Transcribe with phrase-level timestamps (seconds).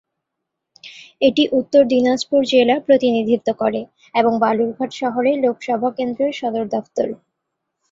[1.21, 3.81] এটি উত্তর দিনাজপুর জেলা প্রতিনিধিত্ব করে
[4.15, 7.07] এবং বালুরঘাট শহরে লোকসভা কেন্দ্রের সদর দফতর।